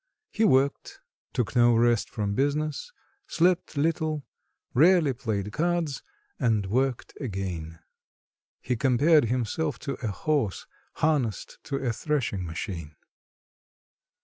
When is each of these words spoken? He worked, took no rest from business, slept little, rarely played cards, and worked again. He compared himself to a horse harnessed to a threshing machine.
He 0.31 0.43
worked, 0.45 0.99
took 1.31 1.55
no 1.55 1.75
rest 1.75 2.09
from 2.09 2.33
business, 2.33 2.91
slept 3.27 3.77
little, 3.77 4.25
rarely 4.73 5.13
played 5.13 5.51
cards, 5.51 6.01
and 6.39 6.65
worked 6.65 7.13
again. 7.21 7.77
He 8.61 8.75
compared 8.75 9.25
himself 9.25 9.77
to 9.85 9.99
a 10.03 10.07
horse 10.07 10.65
harnessed 10.93 11.59
to 11.65 11.75
a 11.75 11.93
threshing 11.93 12.43
machine. 12.43 12.95